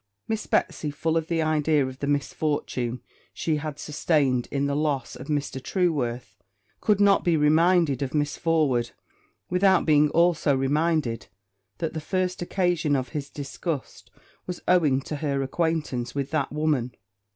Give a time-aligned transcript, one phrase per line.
[0.27, 3.01] Miss Betsy, full of the idea of the misfortune
[3.35, 5.61] she had sustained in the loss of Mr.
[5.61, 6.35] Trueworth,
[6.79, 8.89] could not be reminded of Miss Forward,
[9.51, 11.27] without being also reminded
[11.77, 14.09] that the first occasion of his disgust
[14.47, 16.95] was owing to her acquaintance with that woman.